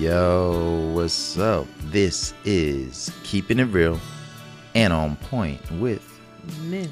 [0.00, 1.66] Yo, what's up?
[1.90, 4.00] This is Keeping It Real
[4.74, 6.02] and On Point with
[6.62, 6.88] Miss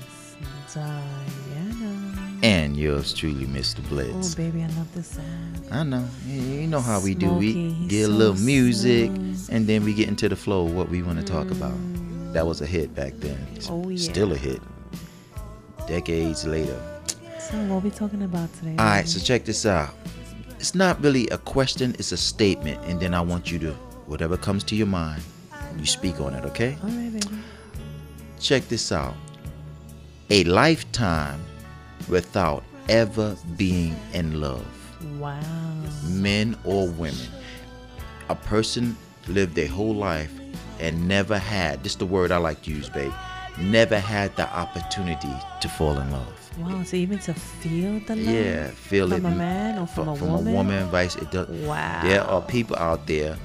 [0.74, 2.38] Diana.
[2.42, 3.80] and yours truly, Mr.
[3.88, 4.34] Blitz.
[4.34, 5.62] Oh, baby, I love this sound.
[5.70, 6.06] I know.
[6.26, 7.32] You know how we do.
[7.32, 9.48] We get a little music smooth.
[9.52, 11.72] and then we get into the flow of what we want to talk about.
[11.72, 12.34] Mm.
[12.34, 13.38] That was a hit back then.
[13.54, 13.96] It's Oh, yeah.
[13.96, 14.60] Still a hit.
[15.86, 16.78] Decades later.
[17.40, 18.76] So, what we talking about today?
[18.78, 19.94] All right, so check this out.
[20.58, 22.80] It's not really a question, it's a statement.
[22.84, 23.72] And then I want you to,
[24.06, 25.22] whatever comes to your mind,
[25.78, 26.76] you speak on it, okay?
[26.82, 27.36] All right, baby.
[28.40, 29.14] Check this out.
[30.30, 31.40] A lifetime
[32.08, 34.66] without ever being in love,
[35.18, 35.40] Wow.
[36.08, 37.28] men or women.
[38.28, 38.96] A person
[39.28, 40.32] lived their whole life
[40.80, 43.12] and never had, this is the word I like to use, babe,
[43.60, 46.34] never had the opportunity to fall in love.
[46.58, 46.82] Wow.
[46.82, 48.34] So even to feel the love.
[48.34, 49.32] Yeah, feel from it.
[49.32, 50.52] a man or from, fro- a from woman.
[50.52, 51.48] a woman, vice it does.
[51.66, 52.00] Wow.
[52.02, 53.36] There are people out there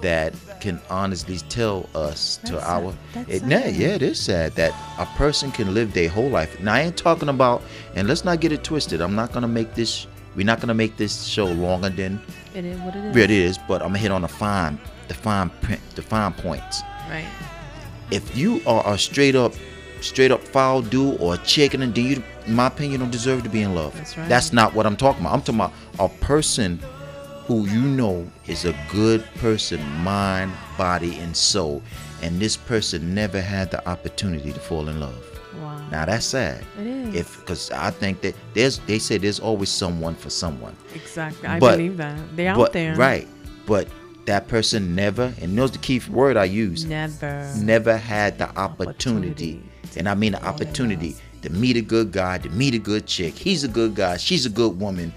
[0.00, 2.98] that can honestly tell us to That's our sad.
[3.26, 6.58] That's it, nah, yeah, it is sad that a person can live their whole life.
[6.60, 7.62] Now I ain't talking about,
[7.94, 9.00] and let's not get it twisted.
[9.00, 10.06] I'm not gonna make this.
[10.34, 12.20] We're not gonna make this show longer than
[12.54, 13.16] It is what it is.
[13.16, 14.78] it is, but I'm gonna hit on the fine,
[15.08, 17.26] the fine print, the fine points Right.
[18.12, 19.52] If you are a straight up
[20.00, 23.10] straight up foul dude or a chicken and then you in my opinion you don't
[23.12, 24.28] deserve to be in love That's right.
[24.28, 26.80] that's not what i'm talking about i'm talking about a person
[27.46, 31.82] who you know is a good person mind body and soul
[32.22, 35.28] and this person never had the opportunity to fall in love
[35.60, 35.86] Wow.
[35.90, 37.14] now that's sad It is.
[37.14, 41.46] if because i think that there's they say there's always someone for someone exactly.
[41.46, 42.18] I but- believe that.
[42.36, 42.96] They out but there.
[42.96, 43.28] right
[43.66, 43.86] but
[44.26, 47.52] that person never and knows the key word i use Never.
[47.58, 49.62] never had the opportunity, Opportunity
[49.96, 53.34] and I mean the opportunity to meet a good guy, to meet a good chick.
[53.34, 55.12] He's a good guy, she's a good woman.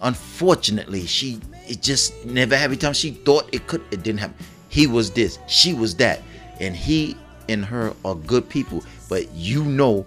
[0.00, 4.36] Unfortunately, she it just never every time she thought it could it didn't happen.
[4.68, 6.22] He was this, she was that,
[6.60, 7.16] and he
[7.48, 10.06] and her are good people, but you know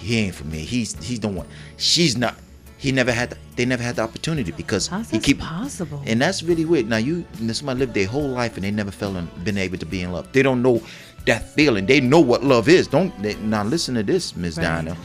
[0.00, 0.58] he ain't for me.
[0.58, 1.46] He's he's the one.
[1.76, 2.36] She's not.
[2.82, 3.30] He never had.
[3.30, 6.02] The, they never had the opportunity because How's he keep possible?
[6.06, 6.88] and that's really weird.
[6.88, 9.86] Now you somebody lived their whole life and they never felt and been able to
[9.86, 10.26] be in love.
[10.32, 10.82] They don't know
[11.26, 11.86] that feeling.
[11.86, 12.88] They know what love is.
[12.88, 14.64] Don't they, now listen to this, Miss Right.
[14.64, 14.96] Diana.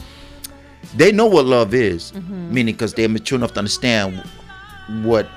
[0.96, 2.54] They know what love is, Mm-hmm.
[2.54, 4.24] meaning because they're mature enough to understand
[5.02, 5.28] what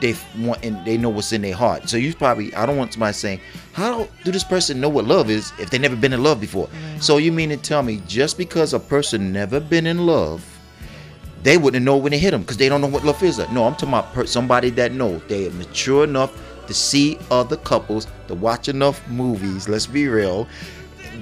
[0.00, 1.88] they want and they know what's in their heart.
[1.88, 3.40] So you probably I don't want somebody saying,
[3.72, 6.68] how do this person know what love is if they never been in love before?
[7.00, 10.44] So you mean to tell me just because a person never been in love,
[11.46, 13.38] they wouldn't know when it hit them because they don't know what love is.
[13.38, 16.36] No, I'm talking about somebody that know they are mature enough
[16.66, 19.68] to see other couples, to watch enough movies.
[19.68, 20.48] Let's be real.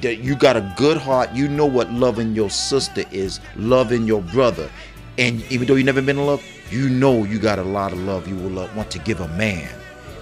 [0.00, 1.30] That you got a good heart.
[1.34, 4.70] You know what loving your sister is, loving your brother,
[5.18, 7.98] and even though you never been in love, you know you got a lot of
[7.98, 9.68] love you will love, want to give a man.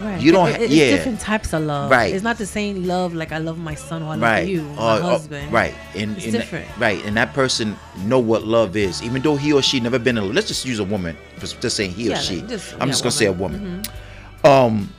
[0.02, 0.20] Right.
[0.20, 0.90] You don't It- it- it's yeah.
[0.90, 1.90] different types of love.
[1.90, 2.12] Right.
[2.14, 4.62] It's not the same love like I love my son or I love right you,
[4.72, 5.52] Uh, my uh, husband.
[5.52, 6.66] right and, It's and different.
[6.78, 10.16] right and that person know what love is even though he or she never been
[10.18, 12.74] in love let's just use a woman for just saying he Yeah, or she just-
[12.74, 13.60] i'm yeah, just gonna say a woman.
[13.62, 13.82] woman
[14.44, 14.92] um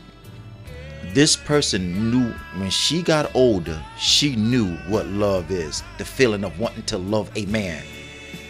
[1.14, 6.58] this person knew when she got older she knew what love is the feeling of
[6.60, 7.84] wanting to love a man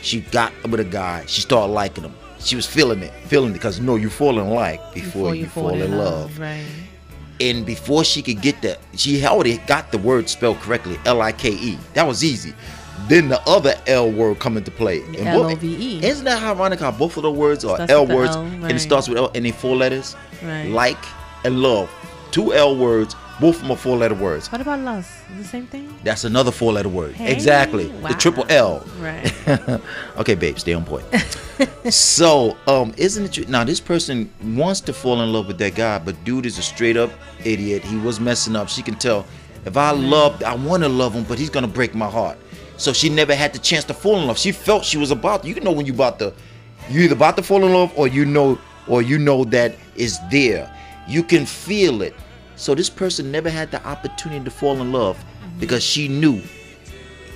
[0.02, 2.14] she got with a guy she started liking him
[2.44, 5.46] she was feeling it feeling it because you know you fall in like before, you,
[5.48, 6.64] fall, in love Right.
[7.40, 11.78] and before she could get that, she already got the word spelled correctly, L-I-K-E.
[11.94, 12.54] That was easy.
[13.08, 15.02] Then the other L word come into play.
[15.02, 16.06] And L-O-V-E.
[16.06, 18.80] Isn't that ironic how both of the words are Starts L words L, and it
[18.80, 20.16] starts with L and they four letters?
[20.42, 20.70] Right.
[20.70, 21.04] Like
[21.44, 21.90] and love.
[22.32, 24.52] Two L words, both of them are four letter words.
[24.52, 25.12] What about lust?
[25.38, 25.98] The same thing?
[26.04, 27.16] That's another four letter word.
[27.16, 27.88] Hey, exactly.
[27.88, 28.86] The triple L.
[29.00, 29.34] Right.
[30.18, 31.06] okay, babe, stay on point.
[31.90, 33.46] so, um, isn't it true?
[33.48, 36.62] Now, this person wants to fall in love with that guy, but dude is a
[36.62, 37.12] straight up
[37.44, 37.84] idiot.
[37.84, 38.70] He was messing up.
[38.70, 39.26] She can tell.
[39.66, 42.38] If I love, I want to love him, but he's gonna break my heart.
[42.78, 44.38] So she never had the chance to fall in love.
[44.38, 45.46] She felt she was about.
[45.46, 46.34] You know when you about to,
[46.90, 50.20] you either about to fall in love or you know, or you know that is
[50.30, 50.74] there.
[51.08, 52.14] You can feel it.
[52.56, 55.24] So this person never had the opportunity to fall in love
[55.60, 56.42] because she knew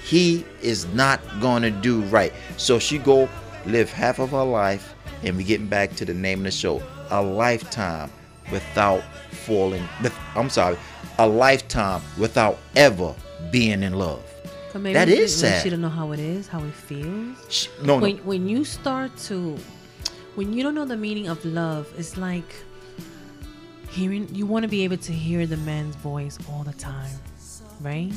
[0.03, 2.33] he is not gonna do right.
[2.57, 3.27] So she go
[3.65, 4.93] live half of her life,
[5.23, 8.09] and we getting back to the name of the show, a lifetime
[8.51, 9.83] without falling.
[10.35, 10.77] I'm sorry,
[11.19, 13.13] a lifetime without ever
[13.51, 14.23] being in love.
[14.71, 15.63] So maybe That she- sad.
[15.63, 17.37] She don't know how it is, how it feels.
[17.49, 19.57] Sh- No, no, when when you start to
[20.35, 22.53] when you don't know the meaning of love it's like
[23.89, 27.15] hearing you want to be able to hear the man's voice all the time
[27.81, 28.13] right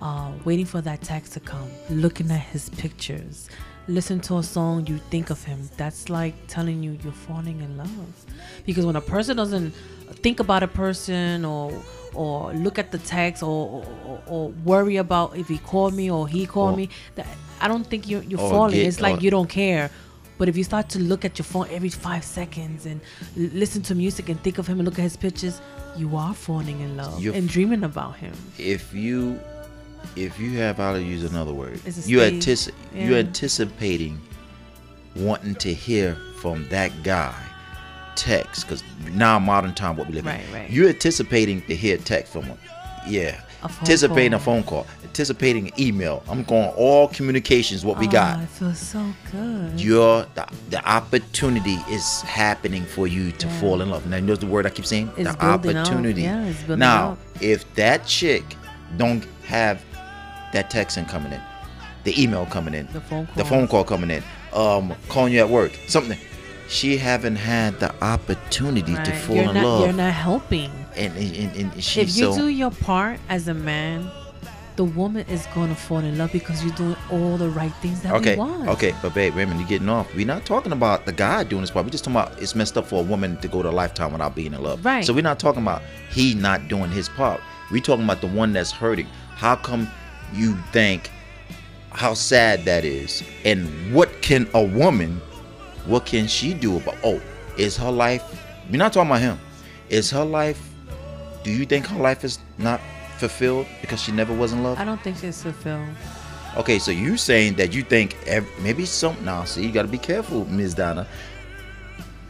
[0.00, 3.48] uh, waiting for that text to come looking at his pictures
[3.90, 5.66] listen to a song, you think of him.
[5.78, 8.26] That's like telling you you're falling in love.
[8.66, 9.70] Because when a person doesn't
[10.16, 11.72] think about a person or
[12.12, 16.28] or look at the text or or, or worry about if he called me or
[16.28, 17.26] he called Or- me, that
[17.62, 18.74] I don't think you're you're falling.
[18.74, 19.90] get- it's like you don't care.
[20.38, 23.00] But if you start to look at your phone every five seconds and
[23.36, 25.60] l- listen to music and think of him and look at his pictures,
[25.96, 28.32] you are falling in love You're- and dreaming about him.
[28.58, 29.38] if you
[30.14, 31.80] if you have I'll use another word.
[31.84, 32.44] You stage.
[32.44, 33.18] antici- you Yeah.
[33.18, 34.20] anticipating
[35.16, 37.34] wanting to hear from that guy
[38.14, 38.82] text because
[39.12, 40.54] now modern time what we live Right, in.
[40.54, 40.70] right.
[40.70, 42.58] You're anticipating to hear text from him.
[43.08, 43.40] Yeah.
[43.62, 44.86] Anticipating a phone call.
[45.02, 46.22] Anticipating an email.
[46.28, 48.40] I'm going all communications what we Oh, got.
[48.40, 49.80] It feels so good.
[49.80, 53.60] Your the, the opportunity is happening for you to Yeah.
[53.60, 54.06] fall in love.
[54.06, 55.10] Now, you know the word I keep saying?
[55.16, 55.86] It's the building up.
[55.86, 56.22] opportunity.
[56.22, 57.18] Yeah, it's building now, up.
[57.40, 58.44] if that chick
[58.96, 59.82] don't have
[60.52, 61.40] that texting coming in,
[62.04, 63.50] the email coming in, The phone the call.
[63.50, 64.22] phone call coming in,
[64.54, 66.16] um, calling you at work, something,
[66.68, 69.84] she haven't had the opportunity to fall you're in not, love.
[69.86, 70.70] You're not helping.
[70.98, 74.10] And, and, and, if you so do your part as a man,
[74.76, 78.02] the woman is going to fall in love because you're doing all the right things
[78.02, 78.68] that Okay, we want.
[78.68, 80.12] okay, but babe, Raymond, you're getting off.
[80.14, 81.84] We're not talking about the guy doing this part.
[81.84, 84.12] We're just talking about it's messed up for a woman to go to a lifetime
[84.12, 84.84] without being in love.
[84.84, 85.04] Right.
[85.04, 87.40] So we're not talking about he not doing his part.
[87.70, 89.06] We're talking about the one that's hurting.
[89.34, 89.88] How come
[90.32, 91.10] you think
[91.90, 93.24] how sad that is?
[93.44, 95.20] And what can a woman,
[95.86, 97.20] what can she do about oh,
[97.56, 98.22] is her life
[98.70, 99.38] we're not talking about him.
[99.88, 100.67] Is her life
[101.42, 102.80] do you think her life is not
[103.18, 104.78] fulfilled because she never was in love?
[104.78, 105.86] I don't think it's fulfilled.
[106.56, 109.44] Okay, so you saying that you think ev- maybe some now?
[109.44, 110.74] See, you got to be careful, Ms.
[110.74, 111.06] Donna.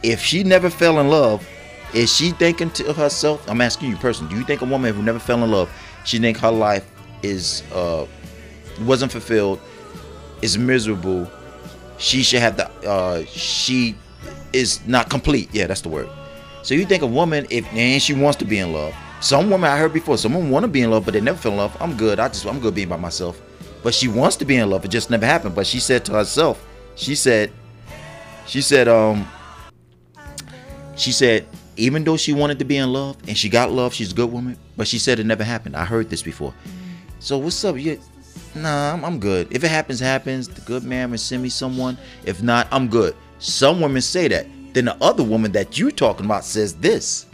[0.03, 1.47] If she never fell in love,
[1.93, 3.47] is she thinking to herself?
[3.49, 4.27] I'm asking you, person.
[4.27, 5.69] Do you think a woman who never fell in love,
[6.05, 6.89] she think her life
[7.23, 8.05] is uh
[8.81, 9.59] wasn't fulfilled,
[10.41, 11.29] is miserable?
[11.97, 13.95] She should have the uh she
[14.53, 15.49] is not complete.
[15.51, 16.09] Yeah, that's the word.
[16.61, 19.69] So you think a woman, if and she wants to be in love, some women
[19.69, 21.57] I heard before, some women want to be in love, but they never fell in
[21.57, 21.75] love.
[21.79, 22.19] I'm good.
[22.19, 23.41] I just I'm good being by myself.
[23.83, 24.83] But she wants to be in love.
[24.85, 25.55] It just never happened.
[25.55, 26.65] But she said to herself,
[26.95, 27.51] she said,
[28.45, 29.27] she said, um,
[30.95, 31.47] she said,
[31.77, 34.31] even though she wanted to be in love and she got love, she's a good
[34.31, 34.57] woman.
[34.75, 35.75] But she said it never happened.
[35.75, 36.53] I heard this before.
[37.19, 37.77] So what's up?
[37.77, 37.99] You,
[38.53, 39.47] nah, I'm, I'm good.
[39.51, 40.47] If it happens, happens.
[40.49, 41.97] The good man will send me someone.
[42.25, 43.15] If not, I'm good.
[43.39, 44.47] Some women say that.
[44.73, 47.25] Then the other woman that you're talking about says this.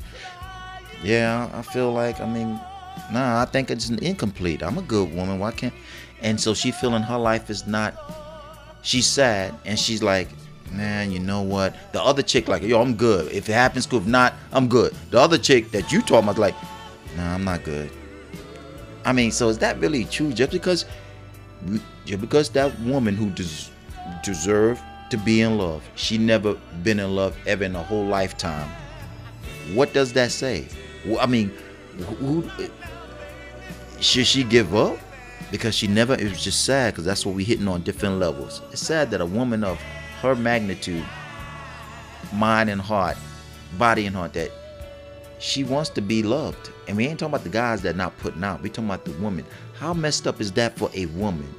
[1.03, 2.59] Yeah, I feel like I mean,
[3.11, 4.63] nah, I think it's incomplete.
[4.63, 5.39] I'm a good woman.
[5.39, 5.73] Why can't?
[6.21, 7.93] And so she feeling her life is not.
[8.81, 10.29] She's sad and she's like,
[10.71, 11.75] man, you know what?
[11.91, 13.31] The other chick like, yo, I'm good.
[13.31, 13.99] If it happens, cool.
[13.99, 14.93] If not, I'm good.
[15.11, 16.55] The other chick that you talking about like,
[17.15, 17.91] nah, I'm not good.
[19.03, 20.33] I mean, so is that really true?
[20.33, 20.85] Just because,
[22.05, 23.69] just because that woman who des-
[24.23, 28.69] deserved to be in love, she never been in love ever in her whole lifetime.
[29.73, 30.67] What does that say?
[31.19, 31.51] I mean,
[32.19, 32.49] who
[33.99, 34.97] should she give up?
[35.51, 36.13] Because she never.
[36.13, 38.61] It was just sad because that's what we're hitting on different levels.
[38.71, 39.79] It's sad that a woman of
[40.21, 41.05] her magnitude,
[42.33, 43.17] mind and heart,
[43.77, 44.51] body and heart, that
[45.39, 46.71] she wants to be loved.
[46.87, 48.61] And we ain't talking about the guys that not putting out.
[48.61, 49.45] We talking about the woman.
[49.77, 51.53] How messed up is that for a woman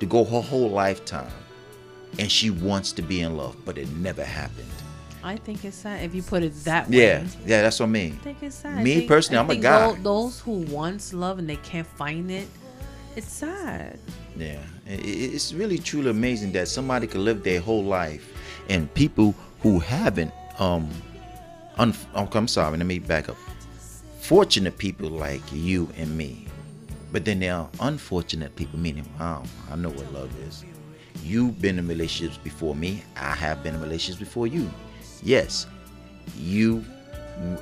[0.00, 1.30] to go her whole lifetime
[2.18, 4.66] and she wants to be in love, but it never happened?
[5.22, 6.96] I think it's sad if you put it that way.
[6.96, 8.18] Yeah, yeah, that's what I mean.
[8.20, 8.82] I think it's sad.
[8.82, 9.92] Me think- personally, I I'm a guy.
[9.92, 12.48] tho- Those who wants love and they can't find it,
[13.16, 13.98] it's sad.
[14.36, 18.26] Yeah, it's really truly amazing that somebody could live their whole life,
[18.70, 20.88] and people who haven't, um,
[21.76, 23.36] un- I'm sorry, let me back up.
[24.20, 26.46] Fortunate people like you and me,
[27.12, 30.64] but then there are unfortunate people, meaning, wow, I know what love is.
[31.22, 33.02] You've been in relationships before me.
[33.16, 34.70] I have been in relationships before you.
[35.22, 35.66] Yes,
[36.36, 36.84] you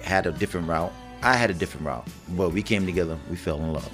[0.02, 0.92] had a different route.
[1.22, 3.18] I had a different route, but we came together.
[3.30, 3.90] We fell in love.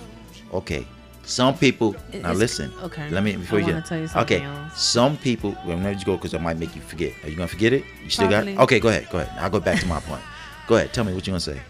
[0.52, 0.86] Okay.
[1.26, 2.70] Some people It- now listen.
[2.82, 3.08] okay.
[3.08, 3.80] Let me before I you.
[3.80, 4.44] tell you something okay.
[4.44, 4.78] else.
[4.82, 5.56] Some people.
[5.64, 7.12] Well, let me go because I might make you forget.
[7.22, 7.82] Are you gonna forget it?
[8.02, 8.58] You still got it?
[8.58, 8.78] Okay.
[8.78, 9.08] Go ahead.
[9.10, 9.32] Go ahead.
[9.42, 10.20] I'll go back to my point.
[10.66, 10.92] Go ahead.
[10.92, 11.60] Tell me what you're gonna say.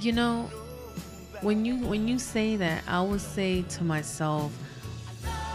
[0.00, 0.50] You know,
[1.42, 4.50] when you when you say that, I would say to myself,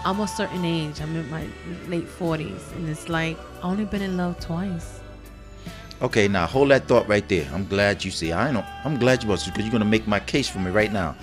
[0.08, 1.02] I'm a certain age.
[1.02, 1.46] I'm in my
[1.90, 5.02] late 40s, and it's like I only been in love twice.
[6.02, 6.30] Okay.
[6.30, 7.46] Now hold that thought right there.
[7.54, 8.32] I'm glad you see.
[8.32, 8.64] I know.
[8.86, 11.16] I'm glad you was because you're gonna make my case for me right now.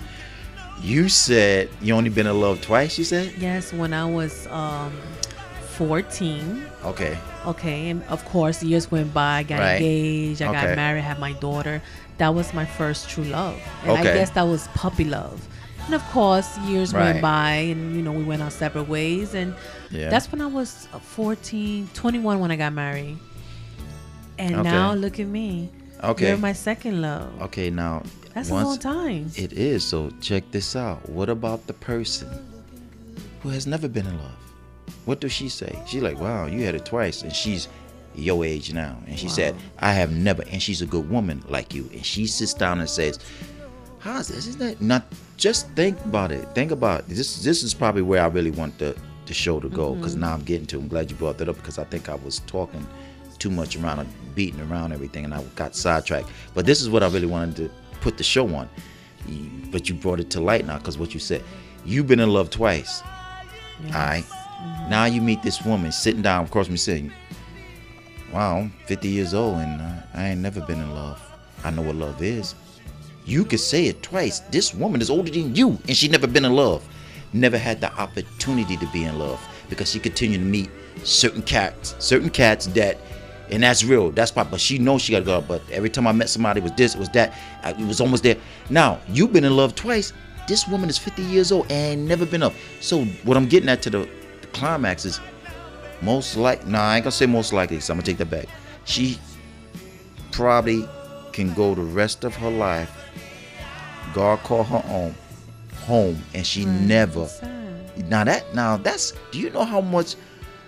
[0.83, 2.95] You said you only been in love twice.
[2.99, 3.33] You said.
[3.39, 4.93] Yes, when I was um
[5.77, 6.63] 14.
[6.83, 7.17] Okay.
[7.47, 9.37] Okay, and of course, years went by.
[9.39, 9.75] I got Right.
[9.81, 10.41] engaged.
[10.43, 10.67] I Okay.
[10.67, 11.01] got married.
[11.03, 11.81] Had my daughter.
[12.19, 15.41] That was my first true love, and I guess that was puppy love.
[15.85, 17.11] And of course, years Right.
[17.11, 19.35] went by, and you know, we went our separate ways.
[19.35, 19.53] And
[19.91, 20.09] Yeah.
[20.09, 23.17] that's when I was uh, 14, 21 when I got married.
[24.39, 24.63] And Okay.
[24.63, 25.69] now look at me.
[26.03, 26.29] Okay.
[26.29, 27.29] You're my second love.
[27.43, 29.31] Okay, now That's a long time.
[29.35, 29.83] it is.
[29.83, 31.07] So check this out.
[31.07, 32.27] What about the person
[33.41, 34.31] who has never been in love?
[35.05, 35.77] What does she say?
[35.87, 37.67] She's like, "Wow, you had it twice," and she's
[38.15, 41.73] your age now, and she said, "I have never." And she's a good woman like
[41.73, 43.19] you, and she sits down and says,
[44.05, 44.47] "How's this?
[44.47, 45.03] Isn't that not?"
[45.35, 46.47] Just think about it.
[46.55, 47.09] Think about it.
[47.09, 47.43] this.
[47.43, 48.95] This is probably where I really want the
[49.25, 50.21] the show to go because mm-hmm.
[50.21, 50.77] now I'm getting to.
[50.77, 52.85] I'm glad you brought that up because I think I was talking
[53.39, 56.29] too much around and beating around everything, and I got sidetracked.
[56.53, 57.71] But this is what I really wanted to
[58.01, 58.69] put the show on.
[59.71, 61.43] But you brought it to light now because what you said.
[61.83, 63.01] You've been in love twice.
[63.83, 63.95] Yes.
[63.95, 64.23] All right.
[64.23, 64.89] Mm-hmm.
[64.89, 67.11] Now you meet this woman sitting down across me saying,
[68.33, 71.21] Wow, I'm 50 years old and uh, I ain't never been in love.
[71.63, 72.55] I know what love is.
[73.25, 74.39] You could say it twice.
[74.51, 76.87] This woman is older than you and she never been in love.
[77.33, 80.69] Never had the opportunity to be in love because she continued to meet
[81.03, 82.97] certain cats, certain cats that,
[83.49, 84.11] and that's real.
[84.11, 85.41] That's probably, but she knows she got to go.
[85.41, 87.37] But every time I met somebody, it was this, it was that.
[87.63, 88.37] It was almost there.
[88.69, 90.13] Now, you've been in love twice.
[90.47, 92.53] This woman is 50 years old and never been up.
[92.79, 94.09] So, what I'm getting at to the,
[94.41, 95.19] the climax is
[96.01, 98.47] most like, nah, I ain't gonna say most likely, so I'm gonna take that back.
[98.85, 99.19] She
[100.31, 100.87] probably
[101.33, 103.04] can go the rest of her life,
[104.15, 105.15] God call her home,
[105.85, 107.29] home, and she never
[108.07, 110.15] now that now that's do you know how much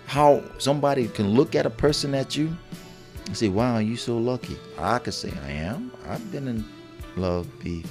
[0.06, 2.56] how somebody can look at a person at you
[3.26, 4.58] and say, Wow, you so lucky.
[4.78, 5.92] I could say I am.
[6.08, 6.66] I've been in
[7.16, 7.84] love be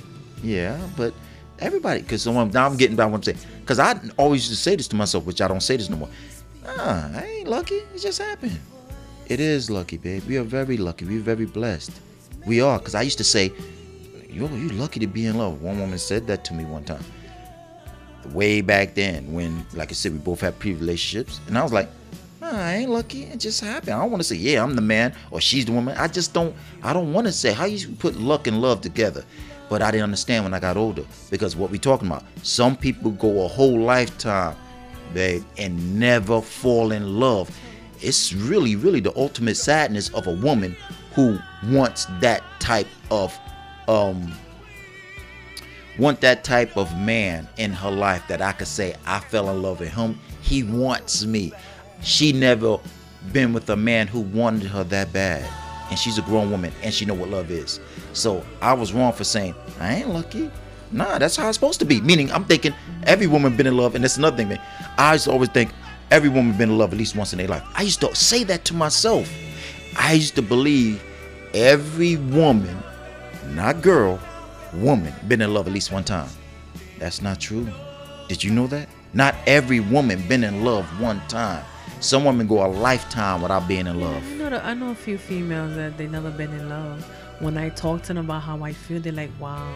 [0.42, 1.14] yeah, but
[1.58, 3.38] everybody because someone now I'm getting back what I'm saying.
[3.64, 5.96] Cause I always used to say this to myself, which I don't say this no
[5.96, 6.10] more.
[6.64, 7.76] Nah, I ain't lucky.
[7.94, 8.58] It just happened.
[9.26, 10.22] It is lucky, babe.
[10.26, 11.06] We are very lucky.
[11.06, 11.92] We're very blessed.
[12.44, 12.78] We are.
[12.78, 13.52] Cause I used to say,
[14.36, 15.62] Yo, you lucky to be in love.
[15.62, 17.02] One woman said that to me one time
[18.34, 21.40] way back then when, like I said, we both had previous relationships.
[21.46, 21.88] And I was like,
[22.42, 23.22] "Nah, I ain't lucky.
[23.22, 23.94] It just happened.
[23.94, 25.96] I don't want to say, yeah, I'm the man or she's the woman.
[25.96, 29.24] I just don't, I don't want to say how you put luck and love together.
[29.70, 33.12] But I didn't understand when I got older because what we talking about, some people
[33.12, 34.54] go a whole lifetime,
[35.14, 37.50] babe, and never fall in love.
[38.02, 40.76] It's really, really the ultimate sadness of a woman
[41.14, 43.32] who wants that type of
[43.88, 44.32] um
[45.98, 49.62] want that type of man in her life that I could say I fell in
[49.62, 50.20] love with him.
[50.42, 51.52] He wants me.
[52.02, 52.78] She never
[53.32, 55.48] been with a man who wanted her that bad.
[55.88, 57.80] And she's a grown woman and she know what love is.
[58.12, 60.50] So I was wrong for saying I ain't lucky.
[60.92, 62.00] Nah, that's how it's supposed to be.
[62.00, 62.74] Meaning I'm thinking
[63.04, 64.60] every woman been in love, and that's another thing, man.
[64.98, 65.70] I used to always think
[66.10, 67.64] every woman been in love at least once in their life.
[67.74, 69.28] I used to say that to myself.
[69.98, 71.02] I used to believe
[71.54, 72.76] every woman,
[73.54, 74.18] not girl,
[74.74, 76.28] woman, been in love at least one time.
[76.98, 77.68] That's not true.
[78.28, 78.88] Did you know that?
[79.12, 81.64] Not every woman been in love one time.
[82.00, 84.22] Some women go a lifetime without being in love.
[84.26, 87.04] I know, the, I know a few females that they never been in love.
[87.38, 89.72] When I talk to them about how I feel, they're like, "Wow,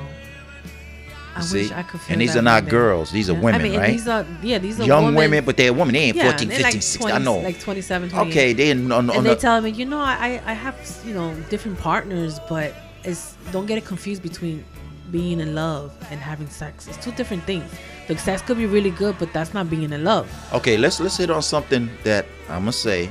[1.36, 1.62] I See?
[1.62, 3.10] wish I could feel." And these are not way." girls.
[3.10, 3.40] These are Yeah.
[3.40, 3.92] women, I mean, right?
[3.92, 5.94] These are yeah, these are Young women, women, but they're women.
[5.94, 7.00] They ain't yeah, 14, 15, like 16.
[7.00, 7.38] 20 I know.
[7.38, 8.30] like 27, 28.
[8.30, 11.14] okay, they on, on and they the, tell me, you know, I I have you
[11.14, 12.74] know different partners, but
[13.04, 14.64] it's don't get it confused between
[15.11, 16.87] being in love and having sex.
[16.87, 17.71] It's two different things.
[18.09, 20.30] The sex could be really good, but that's not being in love.
[20.52, 23.11] Okay, let's let's hit on something that I'm gonna say.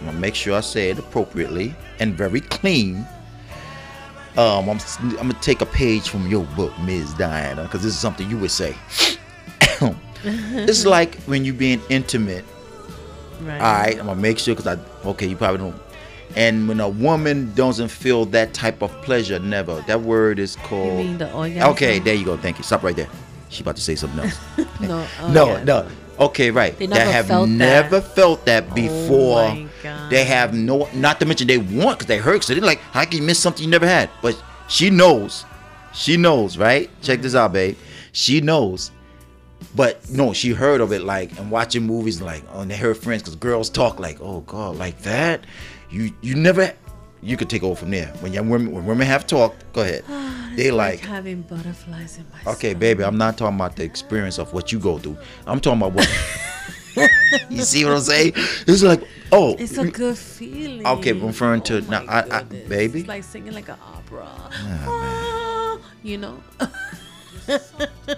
[0.00, 3.06] I'm gonna make sure I say it appropriately and very clean.
[4.36, 7.14] Um, I'm I'm gonna take a page from your book, Ms.
[7.14, 8.76] Diana, because this is something you would say.
[10.24, 12.44] it's like when you're being intimate.
[13.40, 13.60] Right.
[13.60, 15.87] All right, I'm gonna make sure because I okay, you probably don't.
[16.36, 19.80] And when a woman doesn't feel that type of pleasure, never.
[19.82, 20.98] That word is called.
[20.98, 21.70] You mean the orgasm?
[21.70, 22.36] Okay, there you go.
[22.36, 22.64] Thank you.
[22.64, 23.08] Stop right there.
[23.48, 24.38] She about to say something else.
[24.80, 25.06] No.
[25.20, 25.64] oh, no, yeah.
[25.64, 25.88] no.
[26.18, 26.76] Okay, right.
[26.78, 27.54] They that have felt that.
[27.54, 29.42] never felt that oh before.
[29.42, 30.10] Oh my God.
[30.10, 32.42] They have no, not to mention they want because they hurt.
[32.44, 34.10] So they're like, how can you miss something you never had?
[34.20, 35.44] But she knows.
[35.94, 36.90] She knows, right?
[37.02, 37.44] Check this mm-hmm.
[37.44, 37.76] out, babe.
[38.12, 38.90] She knows.
[39.74, 43.36] But no, she heard of it like and watching movies like oh, her friends because
[43.36, 45.44] girls talk like, oh God, like that.
[45.90, 46.72] You you never
[47.22, 48.08] you could take over from there.
[48.20, 50.04] When young women when women have talked, go ahead.
[50.56, 52.78] they It's like having butterflies in my Okay, stomach.
[52.80, 55.18] baby, I'm not talking about the experience of what you go through.
[55.46, 56.08] I'm talking about what.
[57.50, 58.32] you see what I'm saying?
[58.66, 59.02] It's like,
[59.32, 60.86] oh, It's a good feeling.
[60.86, 63.00] Okay, referring to- Oh now, I- I- baby.
[63.00, 64.26] It's like singing like an opera.
[64.64, 64.84] man.
[64.88, 66.42] Ah, you know.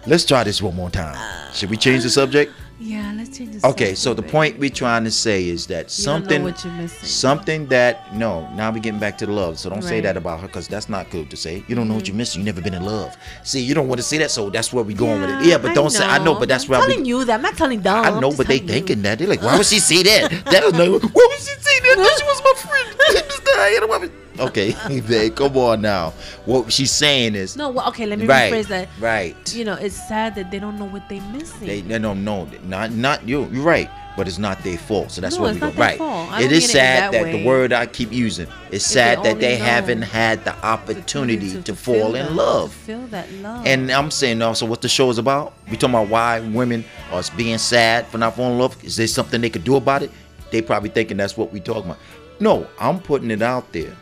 [0.06, 1.16] let's try this one more time.
[1.54, 2.52] Should we change the subject?
[2.82, 3.64] Yeah, let's change this.
[3.64, 7.06] Okay, so the point we're trying to say is that know something, what you're missing.
[7.06, 8.50] something that no.
[8.54, 9.58] Now we're getting back to the love.
[9.58, 11.62] So don't say that about her because that's not good to say.
[11.68, 12.14] You don't know what mm-hmm.
[12.14, 12.40] you're missing.
[12.40, 13.14] You never been in love.
[13.44, 15.44] See, you don't want to say that, so that's where we going with it.
[15.44, 16.06] Yeah, but don't say.
[16.06, 17.08] I know, but that's I'm where telling we.
[17.08, 17.34] you that.
[17.34, 18.02] I'm not telling them.
[18.02, 18.74] I know, but they telling you.
[18.74, 20.44] thinking that they're like, why would she say that?
[20.46, 20.98] That was no.
[20.98, 21.96] Why would she say that?
[21.98, 23.26] I thought she was my friend.
[23.28, 24.74] Miss Diana, why would- Okay,
[25.08, 26.10] babe, come on now.
[26.44, 28.06] What she's saying is No, well, okay.
[28.06, 28.88] Let me right, rephrase that.
[29.00, 29.54] right.
[29.54, 31.66] You know, it's sad that they don't know what they're missing.
[31.66, 32.48] They, they don't know.
[32.64, 33.46] Not not you.
[33.52, 33.90] You're right.
[34.16, 35.12] But it's not their fault.
[35.12, 35.98] So that's No, what we not Right.
[36.42, 38.48] It is it sad that that, the word I keep using.
[38.70, 42.70] It's they sad that they haven't had the opportunity to, fulfill fall that- in love.
[42.70, 43.66] To feel that love.
[43.66, 45.54] And I'm saying also what the show is about.
[45.70, 48.76] We talking about why women are being sad for not falling in love.
[48.84, 50.10] Is there something they could do about it?
[50.50, 51.98] They probably thinking that's what we talking about.
[52.40, 53.96] No, I'm putting it out there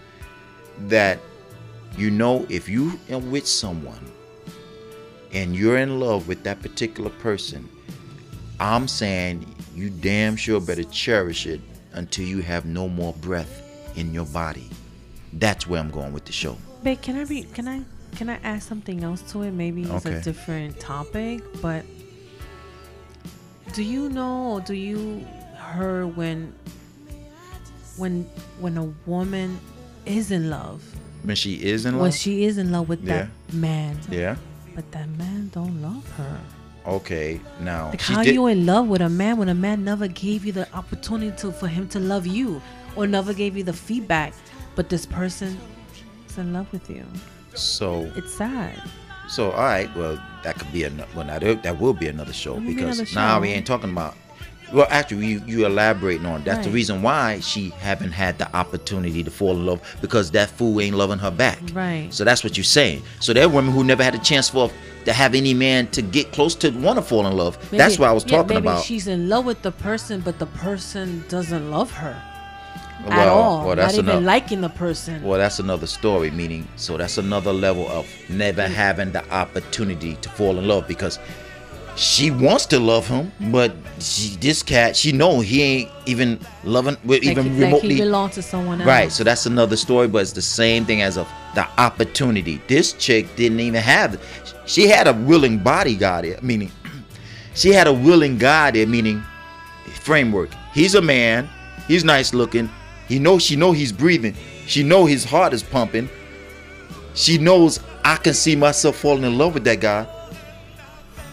[0.83, 1.19] that
[1.97, 4.13] you know if you are with someone
[5.33, 7.69] and you're in love with that particular person,
[8.61, 11.61] I'm saying you damn sure better cherish it
[11.93, 13.63] until you have no more breath
[13.97, 14.69] in your body.
[15.35, 16.57] That's where I'm going with the show.
[16.83, 17.83] Babe, can I re- can I
[18.17, 19.51] can I add something else to it?
[19.53, 20.17] Maybe it's Okay.
[20.17, 21.85] a different topic, but
[23.75, 25.27] do you know or do you
[25.75, 26.55] hear when
[27.97, 28.23] when
[28.61, 29.59] when a woman
[30.09, 30.83] is in love,
[31.23, 32.03] When she is in love.
[32.03, 34.37] when she is in love with that man, yeah.
[34.75, 36.41] but that man don't love her.
[36.87, 37.41] Okay.
[37.61, 40.47] Now Like how did- you in love with a man when a man never gave
[40.47, 42.63] you the opportunity to for him to love you
[42.97, 44.33] or never gave you the feedback,
[44.75, 45.59] but this person
[46.29, 47.05] is in love with you.
[47.55, 48.81] So It's sad.
[49.29, 49.95] so all right.
[49.97, 51.09] Well, that could be another.
[51.15, 53.91] Well, there, that will be another show That be because another now we ain't talking
[53.91, 54.15] about.
[54.73, 59.23] Well, actually, you you elaborating on that's the reason why she haven't had the opportunity
[59.25, 61.59] to fall in love because that fool ain't loving her back.
[61.73, 62.09] Right.
[62.11, 63.03] So that's what you're saying.
[63.21, 64.71] So there are women who never had a chance for
[65.05, 67.59] to have any man to get close to want to fall in love.
[67.71, 68.85] that's what I was yeah, talking maybe about.
[68.85, 72.21] She's in love with the person, but the person doesn't love her
[73.07, 73.67] at Well, all.
[73.67, 75.23] well, that's Not even liking the person.
[75.23, 76.31] Well, that's another story.
[76.31, 78.71] Meaning, so that's another level of never mm.
[78.71, 81.19] having the opportunity to fall in love because
[81.99, 86.97] she wants to love him, but she, this cat, she know he ain't even loving,
[87.05, 87.95] well, even he- like remotely.
[87.97, 88.87] he belongs to someone else.
[88.87, 92.63] Right, so that's another story, but it's the same thing as of the opportunity.
[92.69, 94.23] This chick didn't even have.
[94.65, 96.71] She had a willing bodyguard there, meaning
[97.55, 99.21] she had a willing guy there, meaning
[100.01, 100.51] framework.
[100.73, 101.49] He's a man.
[101.89, 102.71] He's nice looking.
[103.09, 104.37] He knows she know he's breathing.
[104.69, 106.09] She know his heart is pumping.
[107.15, 110.07] She knows I can see myself falling in love with that guy.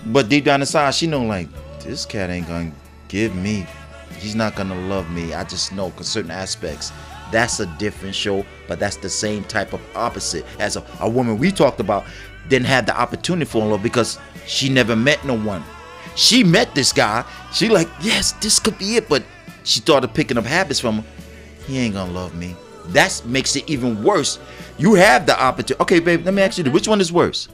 [0.08, 1.48] But deep down inside, she know like
[1.80, 2.72] this cat ain't gonna
[3.08, 3.66] give me.
[4.20, 5.34] He's not gonna love me.
[5.34, 6.92] I just know 'cause certain aspects.
[7.32, 11.38] That's a different show, but that's the same type of opposite as a, a woman
[11.38, 12.06] we talked about
[12.50, 15.64] didn't have the opportunity for love because she never met no one.
[16.16, 17.26] She met this guy.
[17.52, 19.24] She like, yes, this could be it, but
[19.64, 21.06] she started picking up habits from him.
[21.66, 22.56] He ain't gonna love me.
[22.90, 24.38] That makes it even worse.
[24.78, 25.82] You have the opportunity.
[25.82, 26.72] Okay, babe, let me ask you this.
[26.74, 27.50] Which one is worse?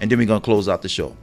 [0.00, 1.14] And then we're gonna close out the show.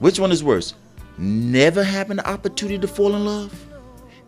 [0.00, 0.74] Which one is worse?
[1.18, 3.66] Never having the opportunity to fall in love?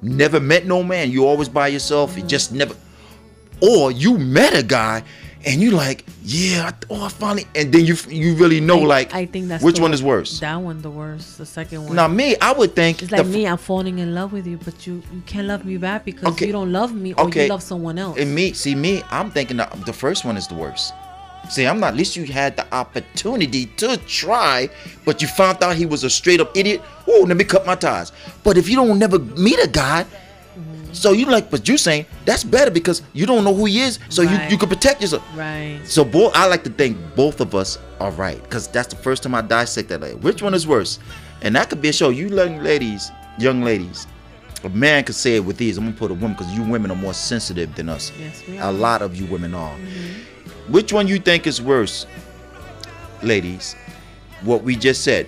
[0.02, 1.10] Never met no man.
[1.10, 2.16] You always by yourself.
[2.16, 2.74] You just never.
[3.60, 5.02] Or you met a guy
[5.46, 7.46] and you like, yeah, I- oh, I finally.
[7.54, 10.40] And then you you really know I- like, I think that's which one is worse.
[10.40, 11.38] That one the worst.
[11.38, 11.96] The second one.
[11.96, 14.86] Now me, I would think It's like me, I'm falling in love with you, but
[14.86, 16.46] you, you can't love me back because Okay.
[16.46, 17.44] you don't love me or Okay.
[17.44, 18.18] you love someone else.
[18.18, 20.92] And me, see me, I'm thinking the, the first one is the worst.
[21.52, 21.88] See, I'm not.
[21.88, 24.70] At least you had the opportunity to try,
[25.04, 26.80] but you found out he was a straight up idiot.
[27.06, 28.10] Oh, let me cut my ties.
[28.42, 30.06] But if you don't never meet a guy,
[30.52, 30.92] Mm-hmm.
[30.92, 33.98] so you like, but you're saying that's better because you don't know who he is,
[34.10, 34.50] so you Right.
[34.50, 35.22] you can protect yourself.
[35.34, 35.80] right.
[35.84, 39.22] So both, I like to think both of us are right because that's the first
[39.22, 40.02] time I dissect that.
[40.02, 40.98] Like, which one is worse?
[41.40, 42.10] And that could be a show.
[42.10, 44.06] You young ladies, young ladies,
[44.62, 45.78] a man could say it with ease.
[45.78, 48.12] I'm gonna put a woman because you women are more sensitive than us.
[48.20, 49.74] Yes, we A lot of you women are.
[50.68, 52.06] Which one you think is worse,
[53.22, 53.74] ladies?
[54.42, 55.26] What we just said.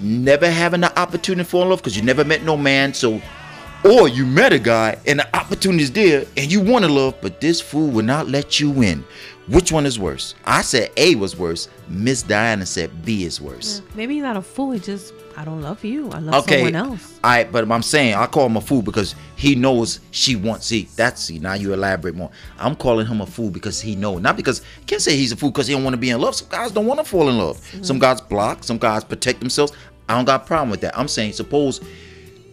[0.00, 2.92] Never having the opportunity to fall in love because you never met no man.
[2.92, 3.22] So,
[3.84, 7.14] or you met a guy and the opportunity is there and you want to love,
[7.20, 9.04] but this fool will not let you in.
[9.48, 10.36] Which one is worse?
[10.44, 11.68] I said A was worse.
[11.88, 13.82] Miss Diana said B is worse.
[13.96, 14.72] Maybe you're not a fool.
[14.72, 16.10] It's just I don't love you.
[16.10, 17.18] I love Okay, someone else.
[17.24, 20.66] I but I'm saying I call him a fool because he knows she wants.
[20.66, 21.40] See, that's see.
[21.40, 22.30] Now you elaborate more.
[22.58, 25.50] I'm calling him a fool because he knows, not because can't say he's a fool
[25.50, 26.36] because he don't want to be in love.
[26.36, 27.58] Some guys don't want to fall in love.
[27.82, 28.00] Some mm.
[28.00, 28.62] guys block.
[28.62, 29.72] Some guys protect themselves.
[30.08, 30.96] I don't got a problem with that.
[30.96, 31.80] I'm saying suppose,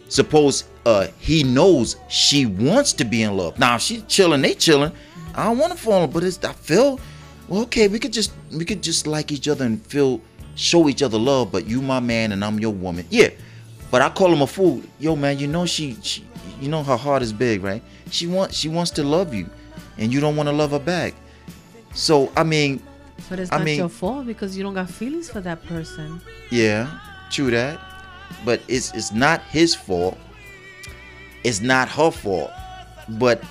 [0.09, 3.57] suppose uh he knows she wants to be in love.
[3.57, 4.91] Now if she chilling, they chilling.
[5.35, 6.99] I don't want to fall in but it's I feel
[7.47, 7.87] well, okay.
[7.87, 10.21] We could just we could just like each other and feel
[10.55, 11.51] show each other love.
[11.51, 13.05] But you my man and I'm your woman.
[13.09, 13.29] Yeah.
[13.91, 14.83] But I call him a fool.
[14.99, 16.23] Yo, man, you know she, she
[16.61, 17.81] you know her heart is big, right?
[18.11, 19.49] She wants she wants to love you,
[19.97, 21.15] and you don't want to love her back.
[21.95, 22.81] So I mean,
[23.29, 26.21] But it's I not mean- your fault because you don't got feelings for that person.
[26.51, 26.99] yeah,
[27.31, 27.79] true that.
[28.45, 30.17] But it's it's not his fault.
[31.43, 32.51] It's not her fault.
[33.09, 33.43] But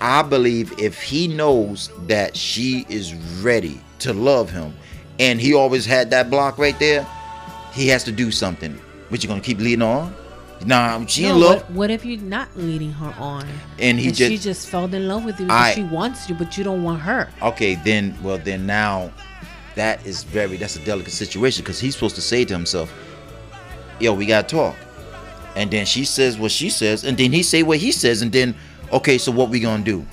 [0.00, 4.74] I believe if he knows that she is ready to love him,
[5.18, 7.06] and he always had that block right there,
[7.72, 8.78] he has to do something.
[9.10, 10.14] But you're gonna keep leading on?
[10.66, 11.56] Nah, she No, in love.
[11.62, 13.46] What, what if you're not leading her on?
[13.78, 16.56] And he she just- just fell in love with you I- she wants you, but
[16.58, 17.28] you don't want her.
[17.42, 19.10] okay then well then now
[19.74, 22.92] that is very that's a delicate situation because he's supposed to say to himself
[24.00, 24.76] yo we gotta talk.
[25.56, 28.32] And then she says what she says and then he say what he says and
[28.32, 28.54] then
[28.92, 30.06] okay so what we gonna do?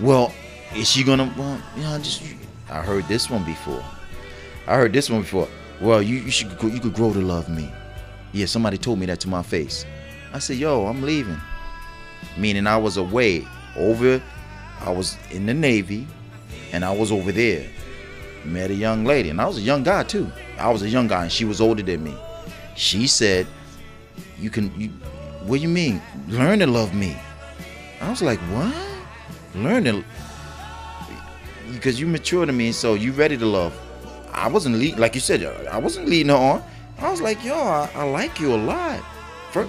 [0.00, 0.32] Well
[0.74, 2.22] is she gonna well you know just
[2.70, 3.84] i heard this one before.
[4.66, 5.48] I heard this one before.
[5.80, 7.70] Well you, you should you could grow to love me.
[8.32, 9.84] Yeah somebody told me that to my face.
[10.32, 11.40] I said yo i'm leaving.
[12.36, 14.22] Meaning i was away over
[14.80, 16.06] I was in the Navy
[16.72, 17.66] and I was over there.
[18.44, 20.30] Met a young lady, and I was a young guy too.
[20.58, 22.16] I was a young guy and she was older than me.
[22.76, 23.46] She said,
[24.38, 24.88] You can you
[25.46, 26.00] what do you mean?
[26.28, 27.16] Learn to love me.
[28.00, 28.74] I was like, What?
[29.54, 30.04] Learn to
[31.72, 33.72] because you mature to me, so you ready to love.
[34.32, 36.62] I wasn't lead like you said, uh, I wasn't leading her on.
[36.98, 39.00] I was like, yo, I, I like you a lot.
[39.52, 39.66] For,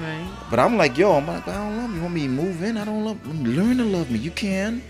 [0.00, 0.26] Right.
[0.50, 1.96] but I'm like, yo, I'm like, I don't love you.
[1.96, 2.76] You want me to move in?
[2.76, 3.24] I don't love.
[3.46, 4.18] Learn to love me.
[4.18, 4.82] You can.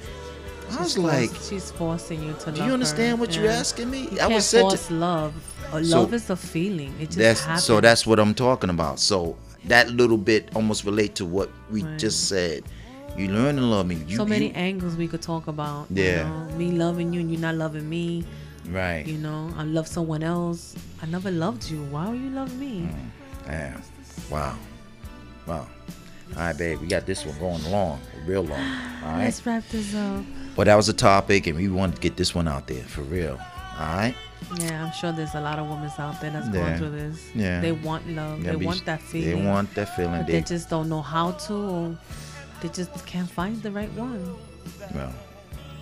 [0.72, 3.16] I was She's like, she's forcing you to love do you understand her.
[3.20, 3.42] what Yeah.
[3.42, 4.08] you're asking me?
[4.12, 5.34] You I was said force to, love.
[5.72, 6.94] Uh, So, love is a feeling.
[7.00, 7.64] It just that's happens.
[7.64, 9.00] so that's what I'm talking about.
[9.00, 11.98] So that little bit almost relate to what we Right.
[11.98, 12.62] just said.
[13.16, 13.96] You learn to love me.
[14.08, 15.86] You, so many you- angles we could talk about.
[15.90, 16.04] Yeah.
[16.04, 18.24] You know, me loving you and you not loving me.
[18.70, 19.06] right.
[19.06, 20.74] You know, I love someone else.
[21.02, 21.82] I never loved you.
[21.90, 22.88] Why would you love me?
[23.46, 23.82] Damn.
[24.30, 24.56] Wow.
[25.46, 25.66] Wow.
[26.34, 26.80] All right, babe.
[26.80, 28.58] We got this one going long, real long.
[29.04, 29.24] All right.
[29.24, 30.24] Let's wrap this up.
[30.56, 33.02] But that was a topic, and we wanted to get this one out there for
[33.02, 33.38] real.
[33.78, 34.14] All right.
[34.58, 36.52] Yeah, I'm sure there's a lot of women out there that's Yeah.
[36.52, 37.30] going through this.
[37.34, 37.60] Yeah.
[37.60, 38.42] They want love.
[38.42, 39.42] Yeah, they want that feeling.
[39.44, 40.18] They want that feeling.
[40.20, 41.54] but They, they just don't know how to.
[41.54, 41.98] Or
[42.60, 44.36] they just can't find the right one.
[44.94, 45.12] well,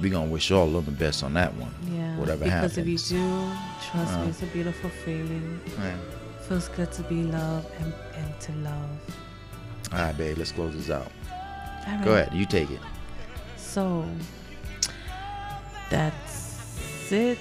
[0.01, 1.73] we gonna wish all of the best on that one.
[1.93, 2.17] Yeah.
[2.17, 2.79] Whatever because happens.
[2.79, 3.51] if you do,
[3.91, 4.23] trust Uh.
[4.25, 5.61] me, it's a beautiful feeling.
[5.79, 5.97] Yeah.
[6.49, 8.91] Feels good to be loved and, and to love.
[9.93, 10.39] All right, babe.
[10.39, 11.11] Let's close this out.
[11.87, 12.05] All right.
[12.05, 12.33] Go ahead.
[12.35, 12.81] You take it.
[13.57, 14.05] So
[15.91, 17.39] that's it.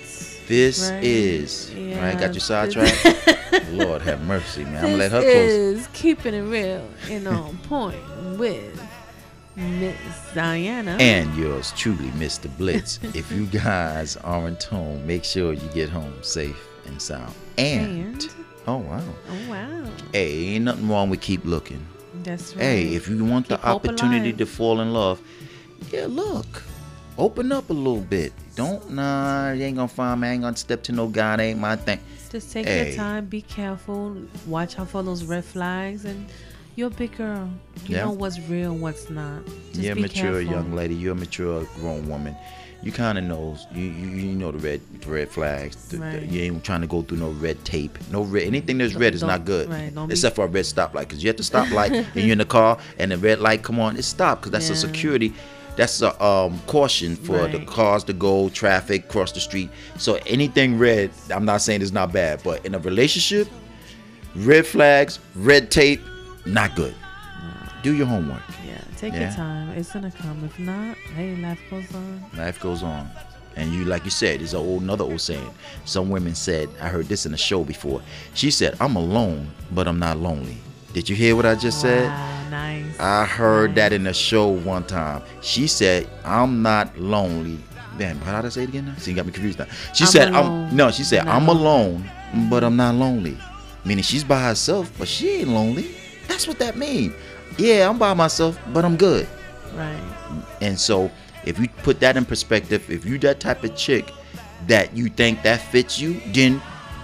[0.51, 1.01] This Right.
[1.03, 2.19] is Yeah, right.
[2.19, 3.71] Got you sidetracked.
[3.71, 4.75] Lord have mercy, man.
[4.75, 5.49] I'm gonna let her close.
[5.49, 7.95] is keeping it real and on point
[8.37, 8.81] with
[9.55, 9.95] Miss
[10.35, 10.97] Diana.
[10.99, 12.49] And yours truly, Mr.
[12.57, 12.99] Blitz.
[13.15, 17.33] if you guys aren't home, make sure you get home safe and sound.
[17.57, 17.85] And,
[18.21, 18.29] And-
[18.67, 21.85] oh wow, oh wow, hey, ain't nothing wrong with keep looking.
[22.23, 22.63] that's right.
[22.63, 24.37] Hey, if you want Keep the opportunity alive.
[24.39, 25.21] to fall in love,
[25.93, 26.61] yeah, look,
[27.21, 28.33] open up a little bit.
[28.55, 30.27] Don't nah, you ain't gonna find me.
[30.27, 31.37] I ain't gonna step to no guy.
[31.37, 31.99] That ain't my thing.
[32.31, 32.87] Just take Hey.
[32.87, 34.15] your time, be careful,
[34.47, 36.25] watch out for those red flags, and
[36.75, 37.49] you're a big girl.
[37.85, 38.05] You Yeah.
[38.05, 39.45] know what's real and what's not.
[39.73, 40.41] Just You're a mature careful.
[40.41, 40.95] young lady.
[40.95, 42.35] You're a mature grown woman.
[42.83, 43.67] You kind of knows.
[43.75, 45.75] You, you you know the red the red flags.
[45.89, 46.23] The- the- Right.
[46.23, 47.97] you ain't trying to go through no red tape.
[48.11, 48.43] No red.
[48.47, 49.69] Anything that's red is not good.
[49.69, 52.07] right, don't be- Except for a red stoplight, because you have to stop light and
[52.15, 53.97] you're in the car and the red light come on.
[53.97, 55.31] It stop because that's a security.
[55.81, 59.71] That's a um, caution for the cars to go, traffic, cross the street.
[59.97, 63.47] So anything red, I'm not saying it's not bad, but in a relationship,
[64.35, 65.99] red flags, red tape,
[66.45, 66.93] not good.
[67.81, 68.43] Do your homework.
[68.63, 69.21] Yeah, take Yeah.
[69.21, 69.69] your time.
[69.69, 70.43] It's gonna come.
[70.45, 72.25] If not, hey, life goes on.
[72.37, 73.09] Life goes on.
[73.55, 75.49] And you, like you said, there's an old, another old saying.
[75.85, 78.03] Some women said, I heard this in a show before.
[78.35, 80.57] She said, I'm alone, but I'm not lonely.
[80.93, 82.07] Did you hear what I just said?
[82.07, 82.99] Wow, nice.
[82.99, 83.75] I heard nice.
[83.77, 85.21] that in a show one time.
[85.41, 87.59] She said, I'm not lonely.
[87.97, 88.95] Damn, how did I say it again now?
[88.95, 89.67] See, you got me confused now.
[89.93, 92.09] She I'm said, alone, I'm, no, she said, not I'm alone,
[92.49, 93.37] but I'm not lonely.
[93.85, 95.95] Meaning she's by herself, but she ain't lonely.
[96.27, 97.13] That's what that means.
[97.57, 99.27] Yeah, I'm by myself, but I'm good.
[99.75, 100.01] Right.
[100.61, 101.11] And so,
[101.45, 104.11] if you put that in perspective, if you that type of chick
[104.67, 106.61] that you think that fits you, then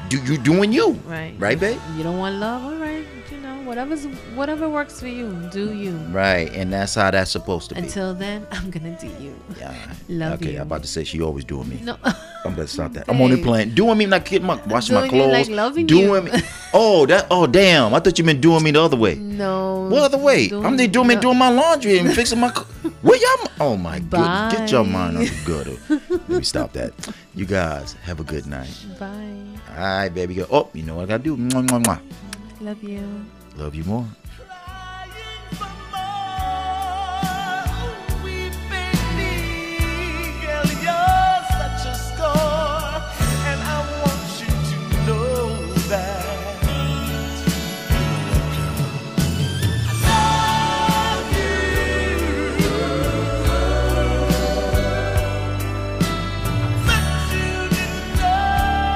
[0.09, 1.33] do you doing you, Right.
[1.37, 1.79] Right, babe?
[1.95, 3.05] You don't want love, all right.
[3.31, 5.91] You know, whatever's whatever works for you, do you.
[6.11, 7.81] Right, and that's how that's supposed to be.
[7.81, 9.35] Until then, I'm gonna do you.
[9.59, 9.73] yeah.
[10.09, 10.57] Love okay, you.
[10.57, 11.79] I'm about to say she always doing me.
[11.83, 11.97] No.
[12.45, 13.05] I'm gonna stop that.
[13.09, 13.45] I'm only Babe.
[13.45, 13.69] playing.
[13.75, 15.49] Doing me, not getting my washing my Doing you clothes.
[15.49, 16.31] like loving doing you.
[16.31, 16.39] me.
[16.73, 17.27] Oh, that.
[17.29, 17.93] Oh, damn.
[17.93, 19.15] I thought you meant doing me the other way.
[19.15, 19.87] no.
[19.89, 20.49] What other way?
[20.53, 21.21] I'm there doing me no.
[21.21, 22.49] doing my laundry and fixing my.
[23.01, 23.51] Where y'all?
[23.59, 25.77] Oh my god Get your mind on the gutter.
[26.09, 26.93] Let me stop that.
[27.35, 28.69] You guys have a good night.
[28.99, 29.26] Bye.
[29.77, 30.47] All right, baby girl.
[30.49, 31.37] Oh, you know what I gotta do?
[31.37, 31.99] Mwah, mwah, mwah.
[32.65, 33.05] Love you.
[33.57, 34.07] Love you more.